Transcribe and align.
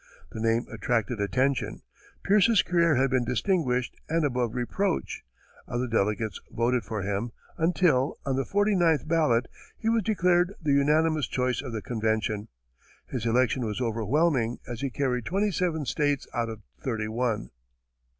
The 0.31 0.39
name 0.39 0.65
attracted 0.71 1.21
attention, 1.21 1.83
Pierce's 2.23 2.63
career 2.63 2.95
had 2.95 3.11
been 3.11 3.23
distinguished 3.23 3.95
and 4.09 4.25
above 4.25 4.55
reproach, 4.55 5.21
other 5.67 5.85
delegates 5.85 6.41
voted 6.49 6.83
for 6.83 7.03
him, 7.03 7.33
until, 7.55 8.17
on 8.25 8.35
the 8.35 8.43
forty 8.43 8.75
ninth 8.75 9.07
ballot, 9.07 9.47
he 9.77 9.89
was 9.89 10.01
declared 10.01 10.55
the 10.59 10.73
unanimous 10.73 11.27
choice 11.27 11.61
of 11.61 11.71
the 11.71 11.83
convention. 11.83 12.47
His 13.09 13.27
election 13.27 13.63
was 13.63 13.79
overwhelming, 13.79 14.57
as 14.65 14.81
he 14.81 14.89
carried 14.89 15.25
twenty 15.25 15.51
seven 15.51 15.85
states 15.85 16.25
out 16.33 16.49
of 16.49 16.63
thirty 16.81 17.07
one. 17.07 17.51